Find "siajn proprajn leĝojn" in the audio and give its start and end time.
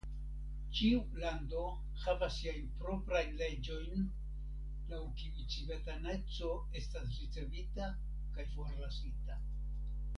2.43-4.07